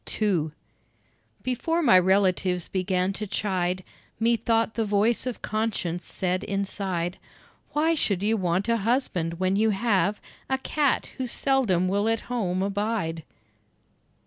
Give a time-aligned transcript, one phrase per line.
[0.19, 0.49] II
[1.43, 3.83] Before my relatives began to chide,
[4.19, 7.19] Methought the voice of conscience said inside:
[7.73, 10.19] "Why should you want a husband, when you have
[10.49, 13.23] A cat who seldom will at home abide?"